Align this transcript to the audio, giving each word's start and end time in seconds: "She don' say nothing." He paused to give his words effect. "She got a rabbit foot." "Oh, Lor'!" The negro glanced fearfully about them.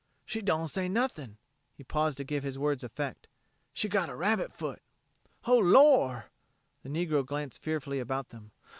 "She 0.25 0.41
don' 0.41 0.67
say 0.67 0.89
nothing." 0.89 1.37
He 1.75 1.83
paused 1.83 2.17
to 2.17 2.23
give 2.23 2.41
his 2.43 2.57
words 2.57 2.83
effect. 2.83 3.27
"She 3.71 3.87
got 3.87 4.09
a 4.09 4.15
rabbit 4.15 4.51
foot." 4.51 4.81
"Oh, 5.45 5.59
Lor'!" 5.59 6.31
The 6.81 6.89
negro 6.89 7.23
glanced 7.23 7.61
fearfully 7.61 7.99
about 7.99 8.29
them. 8.29 8.49